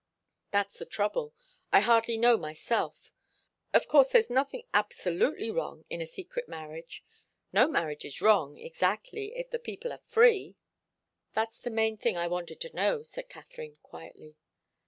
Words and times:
"That's 0.49 0.79
the 0.79 0.87
trouble. 0.87 1.35
I 1.71 1.81
hardly 1.81 2.17
know 2.17 2.35
myself. 2.35 3.13
Of 3.71 3.87
course 3.87 4.09
there's 4.09 4.31
nothing 4.31 4.63
absolutely 4.73 5.51
wrong 5.51 5.85
in 5.91 6.01
a 6.01 6.07
secret 6.07 6.49
marriage. 6.49 7.05
No 7.53 7.67
marriage 7.67 8.03
is 8.03 8.19
wrong, 8.19 8.57
exactly, 8.57 9.35
if 9.35 9.51
the 9.51 9.59
people 9.59 9.93
are 9.93 9.99
free." 9.99 10.55
"That's 11.35 11.61
the 11.61 11.69
main 11.69 11.97
thing 11.97 12.17
I 12.17 12.27
wanted 12.27 12.59
to 12.61 12.75
know," 12.75 13.03
said 13.03 13.29
Katharine, 13.29 13.77
quietly. 13.83 14.37